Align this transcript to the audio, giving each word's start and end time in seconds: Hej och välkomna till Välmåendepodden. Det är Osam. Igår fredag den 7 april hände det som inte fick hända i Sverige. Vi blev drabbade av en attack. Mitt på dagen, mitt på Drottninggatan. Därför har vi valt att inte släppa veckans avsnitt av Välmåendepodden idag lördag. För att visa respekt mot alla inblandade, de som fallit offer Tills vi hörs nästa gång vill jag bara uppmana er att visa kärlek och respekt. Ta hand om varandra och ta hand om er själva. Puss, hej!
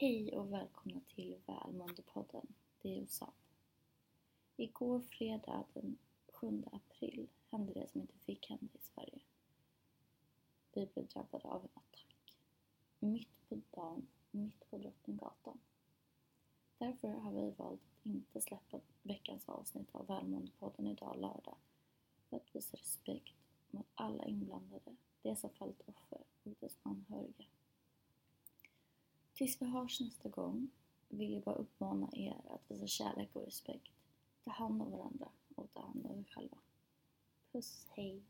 Hej 0.00 0.36
och 0.36 0.52
välkomna 0.52 1.00
till 1.14 1.36
Välmåendepodden. 1.46 2.46
Det 2.82 2.98
är 2.98 3.02
Osam. 3.02 3.32
Igår 4.56 5.00
fredag 5.00 5.64
den 5.74 5.98
7 6.28 6.64
april 6.72 7.28
hände 7.50 7.72
det 7.72 7.88
som 7.88 8.00
inte 8.00 8.18
fick 8.18 8.50
hända 8.50 8.66
i 8.74 8.78
Sverige. 8.78 9.20
Vi 10.72 10.86
blev 10.86 11.06
drabbade 11.06 11.48
av 11.48 11.62
en 11.62 11.68
attack. 11.74 12.34
Mitt 12.98 13.48
på 13.48 13.60
dagen, 13.70 14.06
mitt 14.30 14.70
på 14.70 14.78
Drottninggatan. 14.78 15.58
Därför 16.78 17.08
har 17.08 17.32
vi 17.32 17.50
valt 17.50 17.80
att 17.80 18.06
inte 18.06 18.40
släppa 18.40 18.80
veckans 19.02 19.48
avsnitt 19.48 19.88
av 19.92 20.06
Välmåendepodden 20.06 20.86
idag 20.86 21.16
lördag. 21.20 21.56
För 22.28 22.36
att 22.36 22.54
visa 22.56 22.76
respekt 22.76 23.34
mot 23.70 23.86
alla 23.94 24.24
inblandade, 24.24 24.96
de 25.22 25.36
som 25.36 25.50
fallit 25.50 25.82
offer 25.86 26.22
Tills 29.38 29.62
vi 29.62 29.66
hörs 29.66 30.00
nästa 30.00 30.28
gång 30.28 30.70
vill 31.08 31.32
jag 31.32 31.42
bara 31.42 31.54
uppmana 31.54 32.08
er 32.12 32.40
att 32.48 32.70
visa 32.70 32.86
kärlek 32.86 33.36
och 33.36 33.44
respekt. 33.44 33.92
Ta 34.44 34.50
hand 34.50 34.82
om 34.82 34.90
varandra 34.90 35.28
och 35.54 35.72
ta 35.74 35.82
hand 35.82 36.06
om 36.06 36.18
er 36.18 36.24
själva. 36.24 36.56
Puss, 37.52 37.86
hej! 37.90 38.22